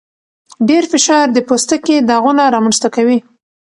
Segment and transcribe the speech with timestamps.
[0.69, 3.17] ډېر فشار د پوستکي داغونه رامنځته کوي.